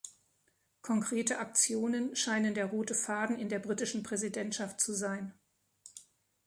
[0.81, 5.31] Konkrete Aktionen scheinen der rote Faden in der britischen Präsidentschaft zu sein.